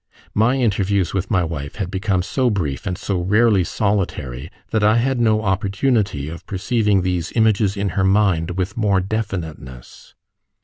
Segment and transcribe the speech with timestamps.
[0.33, 4.97] My interviews with my wife had become so brief and so rarely solitary, that I
[4.97, 10.15] had no opportunity of perceiving these images in her mind with more definiteness.